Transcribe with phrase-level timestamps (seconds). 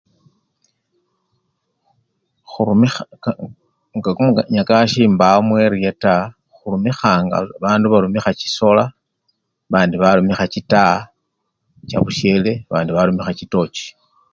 [2.49, 2.49] Khu!
[2.49, 3.03] khurumikha!
[3.23, 3.31] ka!
[3.97, 7.09] nga kumunyakasi mbawo mu-eriya taa, khurumikha,
[7.63, 10.97] bandu barumikha chisola, babandi barumikha chitaa
[11.89, 13.85] chabusyele, babandi barumikha chitochi.